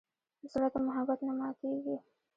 زړه 0.51 0.67
د 0.73 0.75
محبت 0.87 1.19
نه 1.27 1.33
ماتېږي. 1.39 1.95